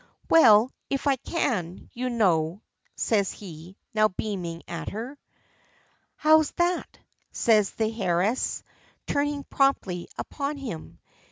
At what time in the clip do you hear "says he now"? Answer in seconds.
2.95-4.07